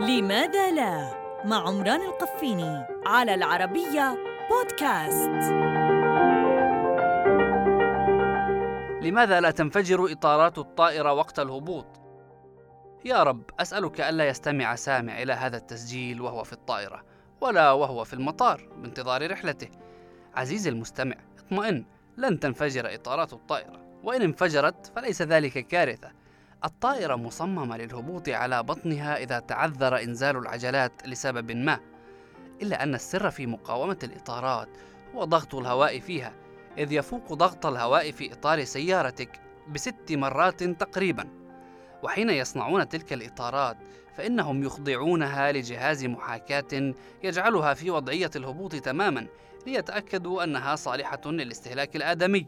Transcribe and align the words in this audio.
لماذا 0.00 0.70
لا؟ 0.70 1.10
مع 1.44 1.68
عمران 1.68 2.00
القفيني 2.00 2.86
على 3.06 3.34
العربية 3.34 4.18
بودكاست. 4.50 5.52
لماذا 9.02 9.40
لا 9.40 9.50
تنفجر 9.50 10.12
إطارات 10.12 10.58
الطائرة 10.58 11.12
وقت 11.12 11.38
الهبوط؟ 11.38 11.86
يا 13.04 13.22
رب 13.22 13.42
أسألك 13.60 14.00
ألا 14.00 14.28
يستمع 14.28 14.74
سامع 14.74 15.22
إلى 15.22 15.32
هذا 15.32 15.56
التسجيل 15.56 16.20
وهو 16.20 16.44
في 16.44 16.52
الطائرة 16.52 17.04
ولا 17.40 17.72
وهو 17.72 18.04
في 18.04 18.14
المطار 18.14 18.68
بانتظار 18.76 19.30
رحلته. 19.30 19.68
عزيزي 20.34 20.70
المستمع 20.70 21.16
اطمئن 21.38 21.84
لن 22.16 22.40
تنفجر 22.40 22.94
إطارات 22.94 23.32
الطائرة. 23.32 23.80
وإن 24.04 24.22
انفجرت 24.22 24.92
فليس 24.96 25.22
ذلك 25.22 25.66
كارثة. 25.66 26.17
الطائرة 26.64 27.16
مصممة 27.16 27.76
للهبوط 27.76 28.28
على 28.28 28.62
بطنها 28.62 29.16
إذا 29.16 29.38
تعذر 29.38 30.02
إنزال 30.02 30.36
العجلات 30.36 30.92
لسبب 31.06 31.52
ما 31.52 31.80
إلا 32.62 32.82
أن 32.82 32.94
السر 32.94 33.30
في 33.30 33.46
مقاومة 33.46 33.98
الإطارات 34.02 34.68
هو 35.14 35.24
ضغط 35.24 35.54
الهواء 35.54 36.00
فيها 36.00 36.32
إذ 36.78 36.92
يفوق 36.92 37.32
ضغط 37.32 37.66
الهواء 37.66 38.10
في 38.10 38.32
إطار 38.32 38.64
سيارتك 38.64 39.40
بست 39.68 40.12
مرات 40.12 40.64
تقريبا. 40.64 41.28
وحين 42.02 42.30
يصنعون 42.30 42.88
تلك 42.88 43.12
الإطارات 43.12 43.76
فإنهم 44.16 44.62
يخضعونها 44.62 45.52
لجهاز 45.52 46.04
محاكاة 46.04 46.94
يجعلها 47.22 47.74
في 47.74 47.90
وضعية 47.90 48.30
الهبوط 48.36 48.76
تماما 48.76 49.26
ليتأكدوا 49.66 50.44
أنها 50.44 50.76
صالحة 50.76 51.20
للاستهلاك 51.26 51.96
الآدمي. 51.96 52.46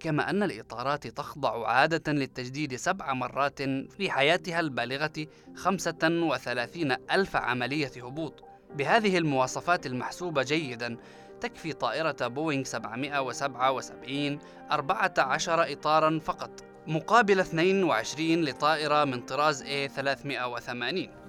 كما 0.00 0.30
أن 0.30 0.42
الإطارات 0.42 1.06
تخضع 1.06 1.68
عادة 1.68 2.12
للتجديد 2.12 2.76
سبع 2.76 3.12
مرات 3.12 3.62
في 3.62 4.10
حياتها 4.10 4.60
البالغة 4.60 5.26
35 5.54 6.92
ألف 7.10 7.36
عملية 7.36 7.90
هبوط. 7.96 8.44
بهذه 8.74 9.18
المواصفات 9.18 9.86
المحسوبة 9.86 10.42
جيدا 10.42 10.96
تكفي 11.40 11.72
طائرة 11.72 12.26
بوينغ 12.26 12.64
777 12.64 14.38
14 14.72 15.72
إطارا 15.72 16.18
فقط 16.18 16.50
مقابل 16.86 17.40
22 17.40 18.44
لطائرة 18.44 19.04
من 19.04 19.20
طراز 19.20 19.64
A380 19.64 21.27